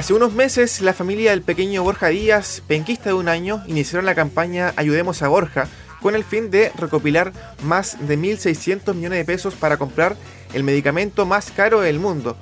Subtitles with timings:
[0.00, 4.14] Hace unos meses, la familia del pequeño Borja Díaz, penquista de un año, iniciaron la
[4.14, 5.68] campaña Ayudemos a Borja,
[6.00, 7.34] con el fin de recopilar
[7.64, 10.16] más de 1.600 millones de pesos para comprar
[10.54, 12.34] el medicamento más caro del mundo.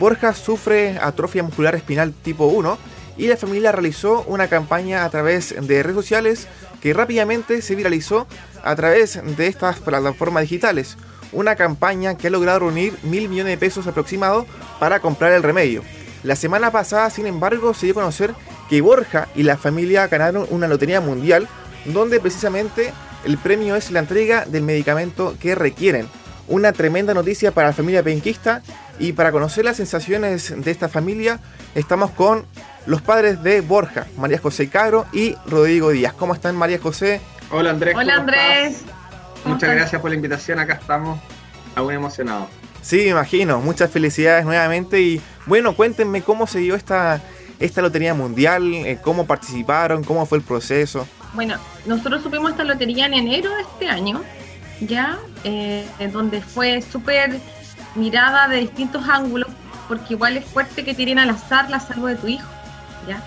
[0.00, 2.78] Borja sufre atrofia muscular espinal tipo 1
[3.16, 6.48] y la familia realizó una campaña a través de redes sociales
[6.82, 8.26] que rápidamente se viralizó
[8.64, 10.96] a través de estas plataformas digitales.
[11.30, 14.46] Una campaña que ha logrado reunir mil millones de pesos aproximados
[14.80, 15.84] para comprar el remedio.
[16.24, 18.34] La semana pasada, sin embargo, se dio a conocer
[18.70, 21.46] que Borja y la familia ganaron una lotería mundial
[21.84, 26.08] donde precisamente el premio es la entrega del medicamento que requieren.
[26.48, 28.62] Una tremenda noticia para la familia penquista
[28.98, 31.40] y para conocer las sensaciones de esta familia
[31.74, 32.46] estamos con
[32.86, 36.14] los padres de Borja, María José Caro y Rodrigo Díaz.
[36.14, 37.20] ¿Cómo están María José?
[37.50, 37.94] Hola Andrés.
[37.96, 38.82] Hola Andrés.
[39.44, 41.20] Muchas gracias por la invitación, acá estamos
[41.74, 42.48] aún emocionados.
[42.84, 43.60] Sí, me imagino.
[43.60, 45.00] Muchas felicidades nuevamente.
[45.00, 47.22] Y bueno, cuéntenme cómo se dio esta,
[47.58, 51.08] esta lotería mundial, eh, cómo participaron, cómo fue el proceso.
[51.32, 54.22] Bueno, nosotros supimos esta lotería en enero de este año,
[54.80, 57.40] ya, eh, donde fue súper
[57.94, 59.48] mirada de distintos ángulos,
[59.88, 62.46] porque igual es fuerte que tiren al azar la salud de tu hijo,
[63.08, 63.22] ya.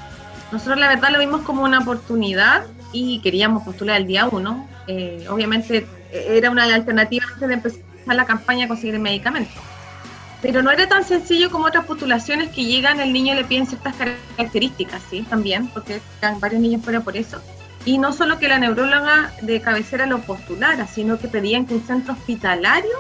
[0.51, 4.69] Nosotros la verdad lo vimos como una oportunidad y queríamos postular el día uno.
[4.85, 9.51] Eh, obviamente era una alternativa antes de empezar la campaña conseguir el medicamento.
[10.41, 13.95] Pero no era tan sencillo como otras postulaciones que llegan, el niño le piden ciertas
[13.95, 15.25] características, ¿sí?
[15.29, 15.99] También, porque
[16.39, 17.41] varios niños fuera por eso.
[17.85, 21.85] Y no solo que la neuróloga de cabecera lo postulara, sino que pedían que un
[21.85, 22.97] centro hospitalario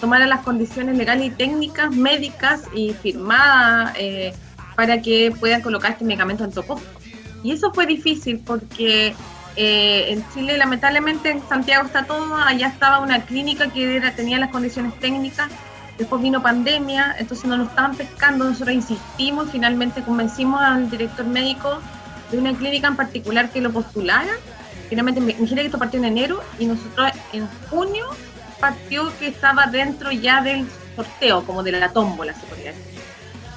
[0.00, 4.32] tomara las condiciones legales y técnicas, médicas y firmadas eh,
[4.74, 6.80] para que puedan colocar este medicamento en topo.
[7.42, 9.14] Y eso fue difícil porque
[9.56, 14.50] eh, en Chile, lamentablemente, en Santiago está todo, allá estaba una clínica que tenía las
[14.50, 15.50] condiciones técnicas,
[15.98, 21.80] después vino pandemia, entonces no nos estaban pescando, nosotros insistimos, finalmente convencimos al director médico
[22.30, 24.32] de una clínica en particular que lo postulara.
[24.88, 28.06] Finalmente, imagínate que esto partió en enero y nosotros en junio
[28.58, 33.11] partió que estaba dentro ya del sorteo, como de la tómbola, se podría decir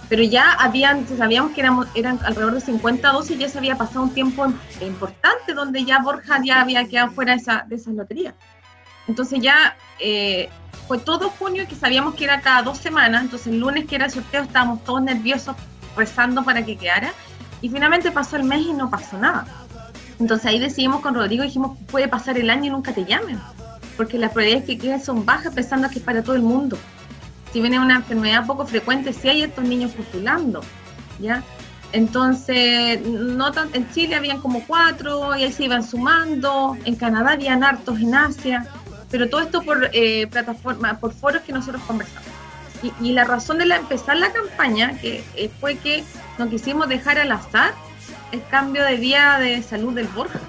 [0.09, 4.03] pero ya habían, sabíamos que éramos, eran alrededor de 50 dosis, ya se había pasado
[4.03, 4.45] un tiempo
[4.81, 8.35] importante donde ya Borja ya había quedado fuera de esa, de esas loterías.
[9.07, 10.49] Entonces ya eh,
[10.88, 14.05] fue todo junio que sabíamos que era cada dos semanas, entonces el lunes que era
[14.05, 15.55] el sorteo estábamos todos nerviosos
[15.95, 17.13] rezando para que quedara
[17.61, 19.45] y finalmente pasó el mes y no pasó nada.
[20.19, 23.39] Entonces ahí decidimos con Rodrigo, dijimos, puede pasar el año y nunca te llamen,
[23.97, 26.77] porque las probabilidades que queden son bajas pensando que es para todo el mundo
[27.55, 30.59] si viene una enfermedad poco frecuente, si hay estos niños postulando,
[31.19, 31.41] ¿ya?
[31.93, 37.31] Entonces, no tan, en Chile habían como cuatro y ahí se iban sumando, en Canadá
[37.31, 38.67] habían hartos, en Asia,
[39.09, 42.27] pero todo esto por eh, plataforma, por foros que nosotros conversamos.
[42.99, 46.03] Y, la razón de la, empezar la campaña que eh, fue que
[46.37, 47.73] no quisimos dejar al azar
[48.33, 50.41] el cambio de día de salud del Borja.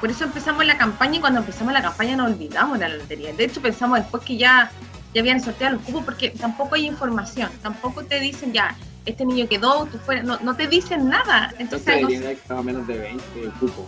[0.00, 3.34] Por eso empezamos la campaña y cuando empezamos la campaña nos olvidamos de la lotería.
[3.34, 4.70] De hecho, pensamos después que ya
[5.16, 9.48] ya habían sorteado los cupos porque tampoco hay información, tampoco te dicen ya, este niño
[9.48, 11.54] quedó, tú fuera, no, no te dicen nada.
[11.58, 13.22] Entonces, no estaba menos de 20
[13.58, 13.86] cupos.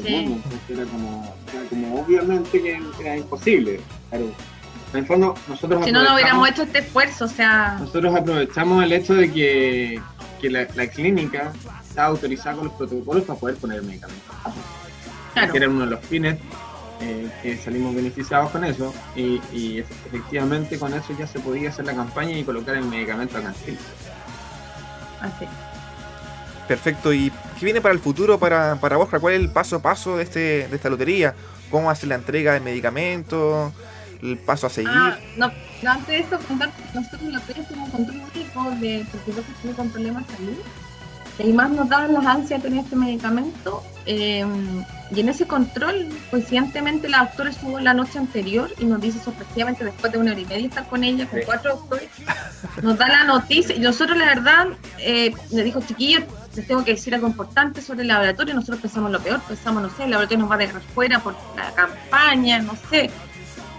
[0.00, 0.40] Sí.
[0.68, 1.34] era, como,
[1.68, 3.80] como obviamente que era imposible.
[4.10, 4.26] Claro.
[4.92, 7.76] En el fondo, nosotros si no, no hubiéramos hecho este esfuerzo, o sea...
[7.80, 10.00] Nosotros aprovechamos el hecho de que,
[10.40, 14.32] que la, la, clínica está autorizada con los protocolos para poder poner el medicamento.
[15.32, 15.50] Claro.
[15.50, 16.38] Que era uno de los fines
[17.00, 21.94] eh, que salimos beneficiados con eso y, efectivamente con eso ya se podía hacer la
[21.94, 23.78] campaña y colocar el medicamento acá en
[25.20, 25.46] Así.
[26.68, 29.08] Perfecto, ¿y qué viene para el futuro para, para vos?
[29.08, 31.34] ¿Cuál es el paso a paso de, este, de esta lotería?
[31.70, 33.72] ¿Cómo hace la entrega de medicamentos?
[34.22, 34.90] ¿El paso a seguir?
[34.90, 35.50] Ah, no,
[35.86, 36.38] antes de eso,
[36.94, 39.32] nosotros en la lotería un control médico de porque
[39.64, 40.56] yo con problemas de salud
[41.38, 43.82] y más nos daban las ansias tener este medicamento.
[44.06, 49.18] Em, y en ese control, coincidentemente, la doctora estuvo la noche anterior y nos dice
[49.18, 52.08] sorpresivamente, después de una hora y media estar con ella, con cuatro doctores,
[52.82, 53.74] nos da la noticia.
[53.74, 58.02] Y nosotros, la verdad, eh, le dijo, chiquillos, les tengo que decir algo importante sobre
[58.02, 58.54] el laboratorio.
[58.54, 61.34] Nosotros pensamos lo peor, pensamos, no sé, el laboratorio nos va a dejar fuera por
[61.56, 63.10] la campaña, no sé.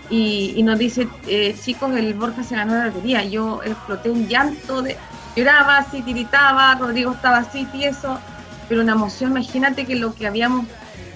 [0.10, 3.24] Y, nos dice, eh, chicos, el Borja se ganó la lotería.
[3.24, 4.98] Yo exploté un llanto de
[5.36, 8.20] lloraba así, tiritaba, Rodrigo estaba así, tieso,
[8.68, 10.66] pero una emoción, imagínate que lo que habíamos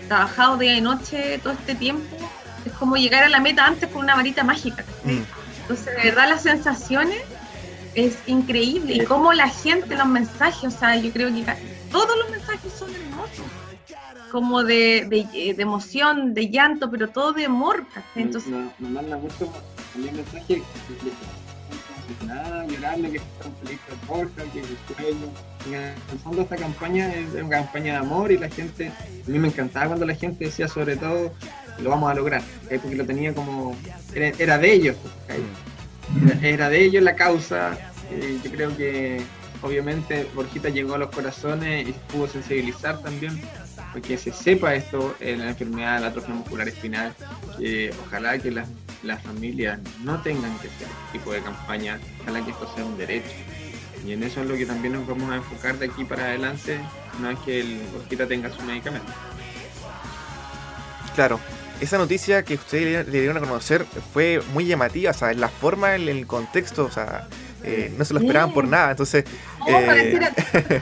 [0.07, 2.17] trabajado día y noche todo este tiempo
[2.65, 4.83] es como llegar a la meta antes con una varita mágica.
[5.03, 5.21] Mm.
[5.61, 7.21] Entonces, de verdad, las sensaciones
[7.95, 11.45] es increíble y cómo la gente, los mensajes, o sea, yo creo que
[11.91, 13.45] todos los mensajes son hermosos,
[14.31, 17.85] como de, de, emoción, de llanto, pero todo de amor.
[18.15, 19.51] Entonces, nos, manda mucho
[19.95, 20.61] mensaje
[22.09, 25.27] emocionada, llorando, que están felices de Borja, que es su sueño.
[25.67, 29.39] En el fondo esta campaña es una campaña de amor y la gente, a mí
[29.39, 31.33] me encantaba cuando la gente decía sobre todo,
[31.79, 33.75] lo vamos a lograr, porque lo tenía como,
[34.13, 34.95] era, de ellos,
[36.41, 37.77] era, de ellos la causa,
[38.43, 39.21] yo creo que
[39.61, 43.39] obviamente Borjita llegó a los corazones y pudo sensibilizar también
[43.91, 47.13] porque se sepa esto en la enfermedad de la atrofia muscular espinal,
[47.57, 48.67] que ojalá que las,
[49.03, 52.97] las familias no tengan que hacer este tipo de campaña, ojalá que esto sea un
[52.97, 53.31] derecho.
[54.05, 56.79] Y en eso es lo que también nos vamos a enfocar de aquí para adelante,
[57.19, 59.11] una vez que el Borjita tenga su medicamento.
[61.15, 61.39] Claro,
[61.81, 65.49] esa noticia que ustedes le dieron a conocer fue muy llamativa, o sea, en la
[65.49, 67.27] forma, en el contexto, o sea,
[67.63, 69.25] eh, no se lo esperaban por nada, entonces...
[69.67, 70.81] eh...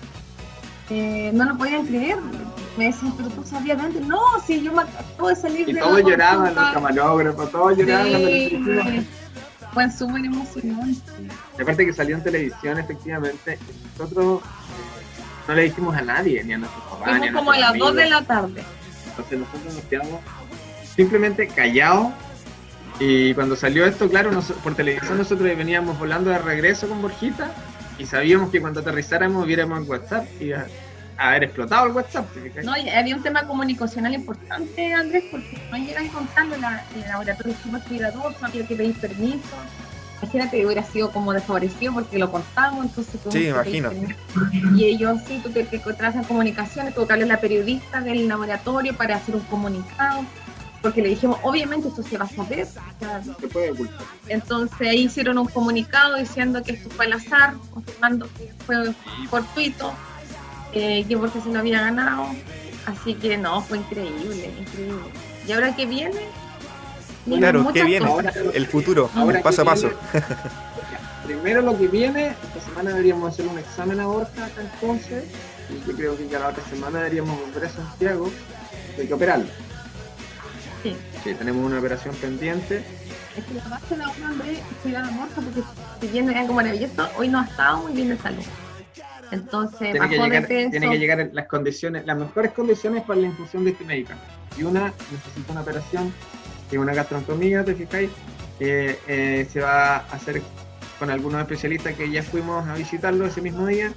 [0.90, 2.18] eh, no lo podían creer.
[2.76, 4.06] Me decían, pero tú sabías de antes.
[4.06, 8.06] No, sí, yo me acabo de salir y de todos lloraban, los camarógrafos, todos lloraban
[8.06, 9.06] sí.
[9.72, 11.12] Fue súper emocionante.
[11.58, 13.58] Y aparte que salió en televisión, efectivamente,
[13.98, 14.42] nosotros
[15.48, 17.94] no le dijimos a nadie, ni a nuestros papás, ni a como a las 2
[17.94, 18.62] de la tarde.
[19.08, 20.20] Entonces nosotros nos quedamos
[20.94, 22.08] simplemente callados.
[23.00, 24.30] Y cuando salió esto, claro,
[24.62, 27.52] por televisión nosotros veníamos volando de regreso con Borjita
[27.98, 30.66] y sabíamos que cuando aterrizáramos viéramos el WhatsApp y a,
[31.16, 32.26] haber explotado el WhatsApp.
[32.64, 37.82] No, había un tema comunicacional importante, Andrés, porque no llegan contando la, el laboratorio súper
[37.82, 39.56] cuidadoso, había que pedir permiso.
[40.22, 43.90] Imagínate que hubiera sido como desfavorecido porque lo contamos, entonces Sí, imagino.
[44.74, 48.96] Y ellos sí, tú que, que en comunicaciones, tuvo que hablar la periodista del laboratorio
[48.96, 50.24] para hacer un comunicado
[50.84, 52.66] porque le dijimos, obviamente esto se va a saber.
[53.40, 54.06] se puede ocultar.
[54.28, 58.92] Entonces ahí hicieron un comunicado diciendo que esto fue al azar, confirmando que fue
[59.30, 59.94] fortuito,
[60.74, 62.26] eh, que porque se lo había ganado.
[62.84, 65.00] Así que no, fue increíble, increíble.
[65.48, 66.20] ¿Y ahora qué viene?
[67.34, 68.06] Claro, ¿qué viene?
[68.52, 69.08] el futuro,
[69.42, 69.90] paso a paso.
[71.26, 75.24] primero lo que viene, esta semana deberíamos hacer un examen a Borja acá entonces,
[75.70, 78.30] y yo creo que ya la otra semana deberíamos volver a Santiago,
[78.98, 79.63] hay que operarlo.
[80.84, 81.34] Sí.
[81.34, 82.84] tenemos una operación pendiente.
[83.36, 85.62] Es que la base de Andrés, es cuidar a Borja porque
[86.00, 88.44] si bien es algo maravilloso, hoy no ha estado muy bien de salud.
[89.30, 93.26] Entonces, tiene que, llegar, tiene que llegar en las condiciones, las mejores condiciones para la
[93.26, 94.30] infusión de este medicamento.
[94.56, 96.12] Y una necesita una operación,
[96.70, 98.10] que una gastroentomía, te fijáis,
[98.58, 100.42] que eh, se va a hacer
[100.98, 103.92] con algunos especialistas que ya fuimos a visitarlo ese mismo día.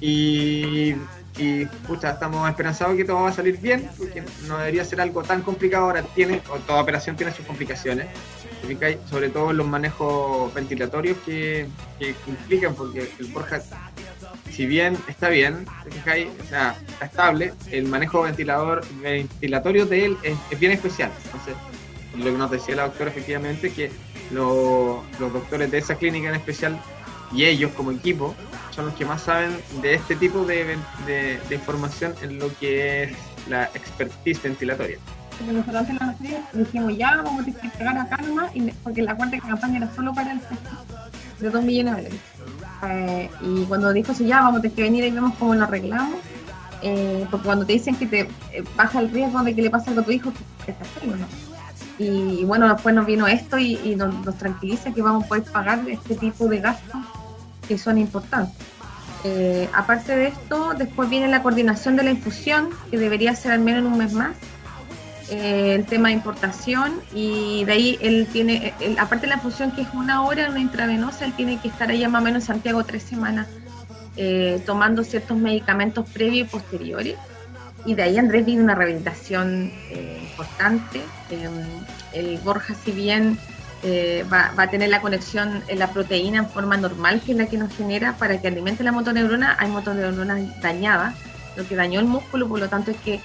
[0.00, 0.94] Y
[1.38, 5.22] y pucha, estamos esperanzados que todo va a salir bien, porque no debería ser algo
[5.22, 5.84] tan complicado.
[5.84, 8.06] Ahora tiene, toda operación tiene sus complicaciones,
[9.10, 11.66] sobre todo los manejos ventilatorios que,
[11.98, 13.60] que implican, porque el Borja,
[14.50, 20.58] si bien está bien, o sea, está estable, el manejo ventilador, ventilatorio de él es,
[20.58, 21.10] bien especial.
[21.26, 21.54] Entonces,
[22.16, 23.90] lo que nos decía la doctora efectivamente, que
[24.30, 26.80] los doctores de esa clínica en especial
[27.32, 28.34] y ellos como equipo
[28.74, 30.76] son los que más saben de este tipo de,
[31.06, 33.16] de, información en lo que es
[33.48, 34.98] la expertise ventilatoria.
[35.46, 36.14] Nosotros en la
[36.52, 38.50] dijimos ya vamos a pegar a calma
[38.82, 40.40] porque la cuarta campaña era solo para el
[41.40, 42.20] de 2 millones de dólares.
[42.84, 45.64] Eh, y cuando dijo eso ya vamos a tener que venir y vemos cómo lo
[45.64, 46.20] arreglamos,
[46.82, 49.90] eh, porque cuando te dicen que te eh, pasa el riesgo de que le pase
[49.90, 50.32] algo a tu hijo,
[50.66, 51.26] está ¿no?
[51.98, 55.80] Y, bueno, después nos vino esto y, y nos, tranquiliza que vamos a poder pagar
[55.88, 57.00] este tipo de gastos
[57.66, 58.54] que son importantes.
[59.24, 63.60] Eh, aparte de esto, después viene la coordinación de la infusión, que debería ser al
[63.60, 64.36] menos en un mes más.
[65.30, 69.82] Eh, el tema de importación y de ahí él tiene, aparte de la infusión que
[69.82, 72.84] es una hora, una intravenosa, él tiene que estar allá más o menos en Santiago
[72.84, 73.48] tres semanas
[74.16, 77.16] eh, tomando ciertos medicamentos previos y posteriores.
[77.84, 79.72] Y de ahí Andrés viene una rehabilitación
[80.22, 81.00] importante.
[82.12, 83.38] el Borja, si bien
[83.88, 87.46] eh, va, a tener la conexión en la proteína en forma normal, que es la
[87.46, 89.56] que nos genera para que alimente la motoneurona.
[89.60, 91.14] Hay motoneuronas dañadas,
[91.56, 93.20] lo que dañó el músculo, por lo tanto es que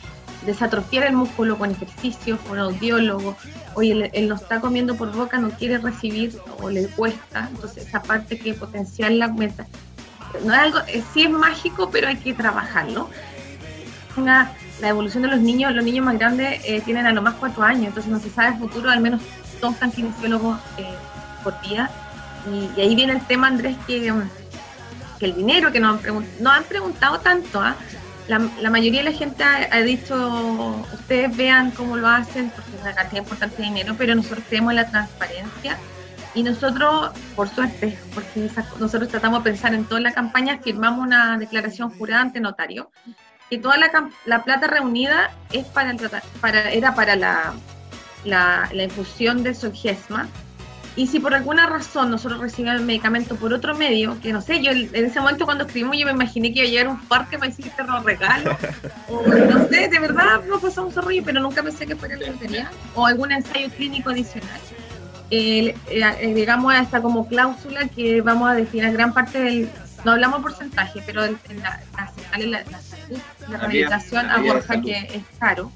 [0.46, 3.36] desatrofiar el músculo con ejercicio, con audiólogo,
[3.74, 8.04] oye, él, no está comiendo por boca, no quiere recibir o le cuesta, entonces esa
[8.04, 9.66] parte que potenciar la meta.
[10.46, 13.10] No es algo, eh, sí es mágico, pero hay que trabajarlo.
[14.16, 17.34] La, la evolución de los niños, los niños más grandes eh, tienen a lo más
[17.40, 19.22] cuatro años, entonces no se sabe el futuro, al menos
[19.62, 20.96] dos están kinesiólogos eh,
[21.44, 21.90] por día.
[22.52, 24.14] Y, ahí viene el tema, Andrés, que,
[25.20, 27.62] que el dinero que nos han, no han preguntado tanto.
[27.62, 27.76] ¿ah?
[28.28, 32.94] La, mayoría de la gente ha, dicho, ustedes vean cómo lo hacen, porque es una
[32.94, 35.78] cantidad importante de dinero, pero nosotros creemos la transparencia.
[36.34, 38.50] Y nosotros, por suerte, porque
[38.80, 42.90] nosotros tratamos de pensar en toda la campaña, firmamos una declaración jurada ante notario,
[43.50, 46.00] que toda la, la plata reunida es para el,
[46.40, 47.54] para, era para la
[48.26, 50.28] la, la infusión de Solgesma.
[50.96, 54.62] Y si por alguna razón nosotros recibimos el medicamento por otro medio, que no sé,
[54.62, 57.38] yo en ese momento cuando escribimos yo me imaginé que iba a llegar un parque
[57.38, 58.58] para decir que nos regalo,
[59.08, 62.70] o no sé, de verdad no pasamos horrible, pero nunca pensé que fuera la lotería,
[62.94, 64.60] o algún ensayo clínico adicional.
[65.34, 69.70] Eh, eh, digamos hasta como cláusula que vamos a destinar gran parte del,
[70.04, 71.80] no hablamos porcentaje, pero en la,
[72.38, 72.64] la,
[73.48, 75.72] la, rehabilitación a Borja, que es caro,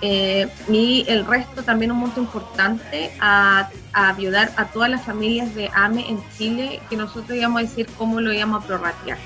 [0.00, 5.70] eh, y el resto también un monto importante a, ayudar a todas las familias de
[5.74, 9.18] AME en Chile, que nosotros íbamos a decir cómo lo íbamos a prorratear.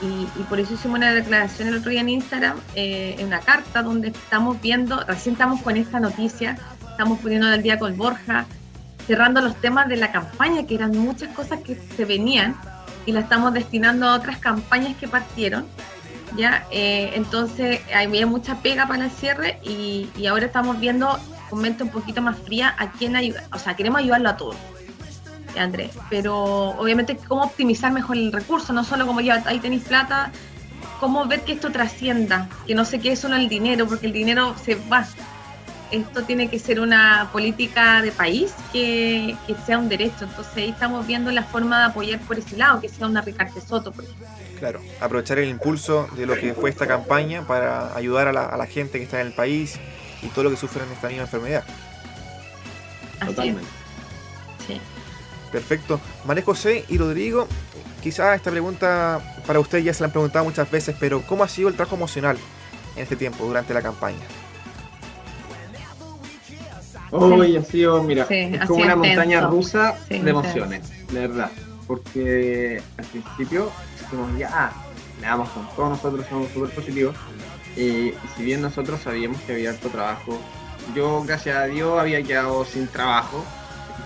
[0.00, 3.82] Y, por eso hicimos una declaración el otro día en Instagram, eh, en una carta
[3.82, 6.58] donde estamos viendo, recién estamos con esta noticia,
[6.90, 8.46] estamos poniendo al día con Borja,
[9.06, 12.56] cerrando los temas de la campaña, que eran muchas cosas que se venían
[13.06, 15.66] y la estamos destinando a otras campañas que partieron.
[16.36, 16.66] ¿Ya?
[16.70, 21.18] Eh, entonces había mucha pega para el cierre y, ahora estamos viendo
[21.50, 23.44] con mente un poquito más fría a quién ayudar.
[23.52, 24.56] O sea, queremos ayudarlo a todos,
[25.58, 25.90] Andrés.
[26.10, 26.36] Pero
[26.78, 30.32] obviamente cómo optimizar mejor el recurso, no solo como ya ahí tenéis plata,
[31.00, 34.54] cómo ver que esto trascienda, que no se quede solo el dinero, porque el dinero
[34.62, 35.06] se va.
[35.94, 40.24] Esto tiene que ser una política de país que, que sea un derecho.
[40.24, 43.60] Entonces ahí estamos viendo la forma de apoyar por ese lado, que sea una Ricardo
[43.60, 44.26] Soto, por ejemplo.
[44.58, 48.98] Claro, aprovechar el impulso de lo que fue esta campaña para ayudar a la, gente
[48.98, 49.78] que está en el país
[50.22, 51.64] y todo lo que sufren esta misma enfermedad.
[53.24, 53.68] Totalmente.
[54.66, 54.80] Sí.
[55.52, 56.00] Perfecto.
[56.24, 57.46] María José y Rodrigo,
[58.02, 61.48] quizás esta pregunta para ustedes ya se la han preguntado muchas veces, pero ¿cómo ha
[61.48, 62.36] sido el trabajo emocional
[62.96, 64.24] en este tiempo, durante la campaña?
[67.16, 71.50] Hoy ha sido, mira, es como una montaña rusa de emociones, de verdad.
[71.86, 73.70] Porque al principio
[74.36, 74.72] ya, ah,
[75.20, 77.14] le damos con todos nosotros, somos súper positivos.
[77.76, 80.38] Y, si bien nosotros sabíamos que había harto trabajo,
[80.94, 83.44] yo, gracias a Dios, había quedado sin trabajo.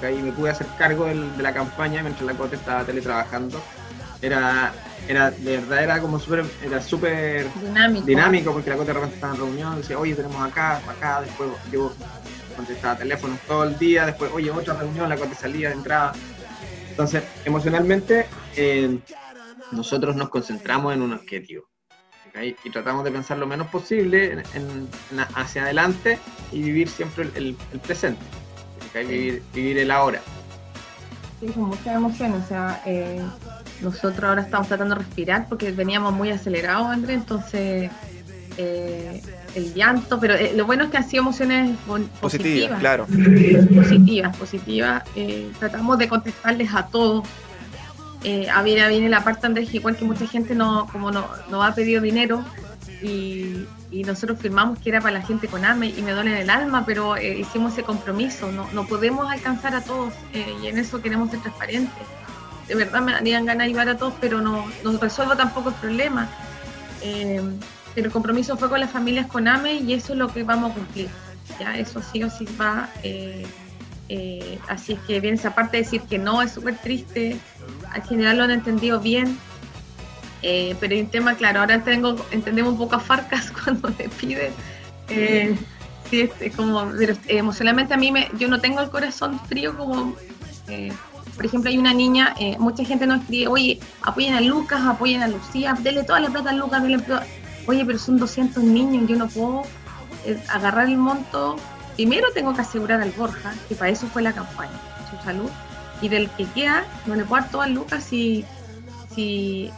[0.02, 3.60] Y me pude hacer cargo de la campaña mientras la Cote estaba teletrabajando.
[4.20, 4.72] Era,
[5.08, 7.46] era, de verdad, era como súper, era súper
[8.04, 8.52] dinámico.
[8.52, 11.92] porque la Cote de repente estaba en reunión, decía, oye, tenemos acá, acá, después yo
[12.58, 16.12] contestaba teléfonos todo el día, después, oye, otra reunión, la Cote salía, entraba.
[16.90, 18.98] Entonces, emocionalmente, eh,
[19.70, 21.68] nosotros nos concentramos en un objetivo.
[22.64, 24.88] Y tratamos de pensar lo menos posible en,
[25.34, 26.20] hacia adelante
[26.52, 28.22] y vivir siempre el, presente.
[28.94, 30.20] Vivir, vivir, el ahora.
[31.40, 32.34] Sí, con mucha emoción.
[32.34, 33.20] O sea, eh,
[33.80, 37.14] nosotros ahora estamos tratando de respirar porque veníamos muy acelerados, André.
[37.14, 37.90] Entonces,
[38.58, 39.22] eh,
[39.54, 42.20] el llanto, pero eh, lo bueno es que han sido emociones positivas.
[42.20, 43.06] Positivas, claro.
[43.74, 45.04] Positivas, positivas.
[45.58, 47.24] tratamos de contestarles a todos
[48.24, 51.62] eh, a viene, viene la parte Andrés, igual que mucha gente no, como no, no
[51.62, 52.44] ha pedido dinero
[53.02, 56.84] y, nosotros firmamos que era para la gente con AME y me duele el alma,
[56.86, 61.00] pero eh, hicimos ese compromiso, no, no podemos alcanzar a todos eh, y en eso
[61.02, 62.06] queremos ser transparentes.
[62.68, 65.74] De verdad me darían ganas de ayudar a todos, pero no, no resuelvo tampoco el
[65.76, 66.28] problema.
[68.06, 70.74] El compromiso fue con las familias con AME y eso es lo que vamos a
[70.74, 71.08] cumplir.
[71.58, 72.88] Ya, eso sí o sí va.
[74.68, 77.38] así es que bien esa parte de decir que no es súper triste,
[77.90, 79.38] al general lo han entendido bien.
[80.42, 84.52] Eh, pero hay un tema, claro, ahora tengo, entendemos un poco Farcas cuando me pide.
[85.08, 85.56] Eh,
[86.10, 90.14] sí, es, como, pero, emocionalmente a mí me, yo no tengo el corazón frío como,
[90.68, 90.92] eh,
[91.34, 95.28] por ejemplo, hay una niña, mucha gente nos escribe, oye, apoyen a Lucas, apoyen a
[95.28, 96.98] Lucía, denle toda la plata a Lucas, denle
[97.68, 99.62] Oye, pero son 200 niños, yo no puedo
[100.48, 101.56] agarrar el monto.
[101.94, 104.72] Primero tengo que asegurar al Borja, que para eso fue la campaña,
[105.10, 105.50] su salud
[106.00, 108.44] y del que queda no le puedo dar todas lucas si,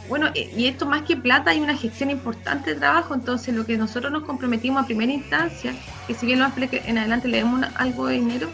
[0.07, 3.65] bueno, eh, y esto más que plata hay una gestión importante de trabajo, entonces lo
[3.65, 5.73] que nosotros nos comprometimos a primera instancia,
[6.05, 8.49] que si bien lo en adelante le demos algo de dinero,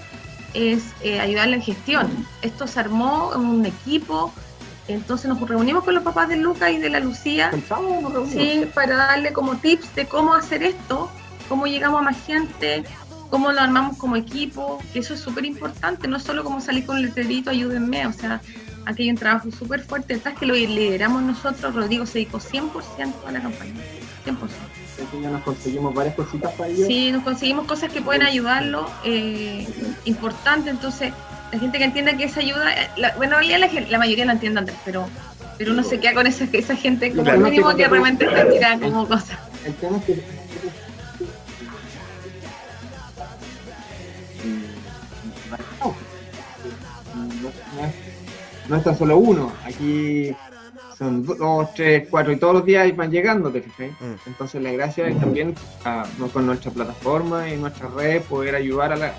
[0.53, 2.08] es eh, ayudarle en gestión.
[2.41, 4.34] Esto se armó en un equipo,
[4.88, 7.51] entonces nos reunimos con los papás de Lucas y de la Lucía,
[8.29, 11.12] sí, para darle como tips de cómo hacer esto,
[11.50, 12.84] cómo llegamos a más gente,
[13.29, 16.98] cómo lo armamos como equipo, que eso es súper importante, no solo como salir con
[16.98, 18.41] el letrerito, ayúdenme, o sea,
[18.86, 22.72] aquí hay un trabajo súper fuerte detrás que lo lideramos nosotros, Rodrigo se dedicó 100%
[23.27, 23.74] a la campaña,
[24.25, 24.36] 100%.
[25.22, 26.88] Ya nos conseguimos varias cositas para ellos.
[26.88, 29.67] Sí, nos conseguimos cosas que pueden ayudarlo, eh,
[30.06, 31.13] importante, entonces
[31.51, 34.77] la gente que entienda que esa ayuda, eh, bueno, la, la, mayoría la entiende Andrés,
[34.84, 35.08] pero
[35.58, 39.08] pero uno se queda con esa, esa gente como mínimo que realmente te tira como
[39.08, 39.39] cosas.
[39.66, 40.24] El tema es que
[48.70, 49.51] no, es tan solo uno.
[49.63, 50.36] Aquí
[50.98, 53.92] son dos, tres, cuatro y todos los días van llegando, ¿te fijas?
[54.00, 54.13] Mm.
[54.27, 55.56] Entonces la gracia es también
[56.34, 59.13] con nuestra plataforma y nuestra red poder ayudar a la,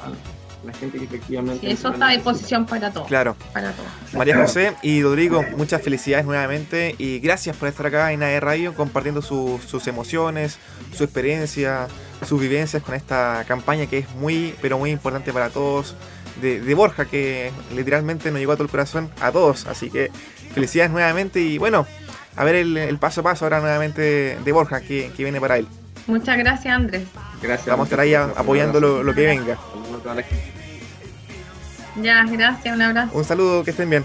[0.79, 1.71] gente que efectivamente...
[1.71, 3.07] eso está a disposición para todos.
[3.09, 3.37] Claro.
[3.53, 3.89] Para todos.
[4.15, 8.75] María José y Rodrigo, muchas felicidades nuevamente y gracias por estar acá en AE Radio
[8.75, 10.59] compartiendo sus emociones,
[10.95, 11.89] su experiencia,
[12.27, 15.95] sus vivencias con esta campaña que es muy, pero muy importante para todos.
[16.41, 19.67] De, Borja, que literalmente nos llegó a todo el corazón a todos.
[19.67, 20.11] Así que
[20.55, 21.87] felicidades nuevamente y bueno,
[22.37, 25.67] a ver el, paso a paso ahora nuevamente de Borja que, viene para él.
[26.09, 27.07] Muchas gracias Andrés.
[27.43, 27.69] Gracias.
[27.69, 29.59] Vamos a estar ahí apoyando lo, lo que venga.
[31.97, 33.17] Ya, gracias, un abrazo.
[33.17, 34.05] Un saludo, que estén bien.